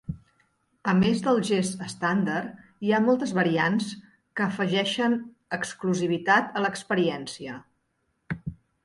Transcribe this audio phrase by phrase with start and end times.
[0.91, 3.91] A més del gest estàndard, hi ha moltes variants
[4.39, 5.19] que afegeixen
[5.59, 7.61] exclusivitat a l'experiència.